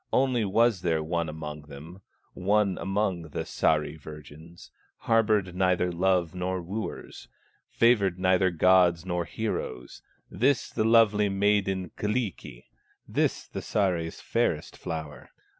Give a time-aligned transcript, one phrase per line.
[0.11, 2.01] Only was there one among them,
[2.33, 7.27] One among the Sahri virgins, Harbored neither love nor wooers,
[7.69, 12.63] Favored neither gods nor heroes, This the lovely maid Kyllikki,
[13.07, 15.29] This the Sahri's fairest flower.